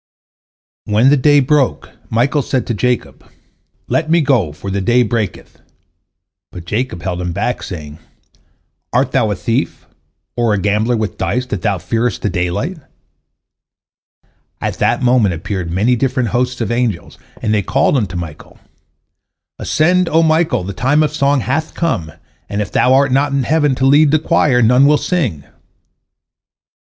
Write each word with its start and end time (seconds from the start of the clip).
When 0.85 1.09
the 1.11 1.15
day 1.15 1.41
broke, 1.41 1.91
Michael 2.09 2.41
said 2.41 2.65
to 2.65 2.73
Jacob, 2.73 3.23
"Let 3.87 4.09
me 4.09 4.19
go, 4.21 4.51
for 4.51 4.71
the 4.71 4.81
day 4.81 5.03
breaketh," 5.03 5.61
but 6.51 6.65
Jacob 6.65 7.03
held 7.03 7.21
him 7.21 7.33
back, 7.33 7.61
saying, 7.61 7.99
"Art 8.91 9.11
thou 9.11 9.29
a 9.29 9.35
thief, 9.35 9.85
or 10.35 10.55
a 10.55 10.57
gambler 10.57 10.97
with 10.97 11.19
dice, 11.19 11.45
that 11.45 11.61
thou 11.61 11.77
fearest 11.77 12.23
the 12.23 12.31
daylight?" 12.31 12.79
At 14.59 14.79
that 14.79 15.03
moment 15.03 15.35
appeared 15.35 15.69
many 15.69 15.95
different 15.95 16.29
hosts 16.29 16.61
of 16.61 16.71
angels, 16.71 17.19
and 17.39 17.53
they 17.53 17.61
called 17.61 17.95
unto 17.95 18.15
Michael: 18.15 18.57
"Ascend, 19.59 20.09
O 20.09 20.23
Michael, 20.23 20.63
the 20.63 20.73
time 20.73 21.03
of 21.03 21.13
song 21.13 21.41
hath 21.41 21.75
come, 21.75 22.11
and 22.49 22.59
if 22.59 22.71
thou 22.71 22.91
art 22.95 23.11
not 23.11 23.33
in 23.33 23.43
heaven 23.43 23.75
to 23.75 23.85
lead 23.85 24.09
the 24.09 24.17
choir, 24.17 24.63
none 24.63 24.87
will 24.87 24.97
sing." 24.97 25.43